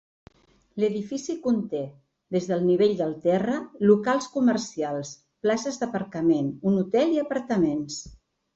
[0.83, 1.81] L'edifici conté,
[2.37, 3.59] des del nivell del terra,
[3.91, 5.13] locals comercials,
[5.47, 8.03] places d'aparcament, un hotel i apartaments.